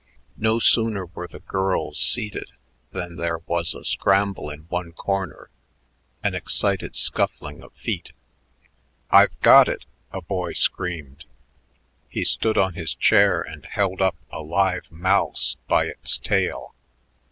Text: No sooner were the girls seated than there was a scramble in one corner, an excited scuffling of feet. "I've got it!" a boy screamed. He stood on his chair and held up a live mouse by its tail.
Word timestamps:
No 0.37 0.57
sooner 0.57 1.05
were 1.05 1.27
the 1.27 1.41
girls 1.41 1.99
seated 1.99 2.49
than 2.89 3.17
there 3.17 3.37
was 3.45 3.75
a 3.75 3.85
scramble 3.85 4.49
in 4.49 4.61
one 4.61 4.93
corner, 4.93 5.51
an 6.23 6.33
excited 6.33 6.95
scuffling 6.95 7.61
of 7.61 7.71
feet. 7.73 8.11
"I've 9.11 9.39
got 9.41 9.69
it!" 9.69 9.85
a 10.11 10.19
boy 10.19 10.53
screamed. 10.53 11.25
He 12.09 12.23
stood 12.23 12.57
on 12.57 12.73
his 12.73 12.95
chair 12.95 13.41
and 13.43 13.63
held 13.67 14.01
up 14.01 14.15
a 14.31 14.41
live 14.41 14.91
mouse 14.91 15.55
by 15.67 15.85
its 15.85 16.17
tail. 16.17 16.73